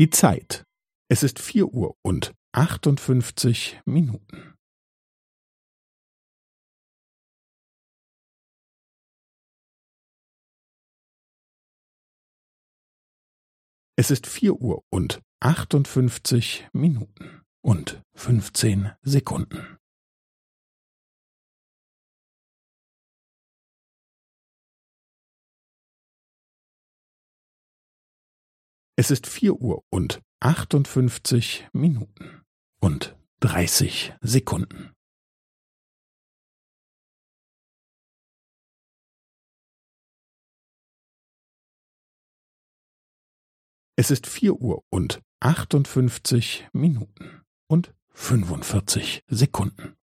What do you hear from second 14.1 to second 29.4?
ist vier Uhr und achtundfünfzig Minuten und fünfzehn Sekunden. Es ist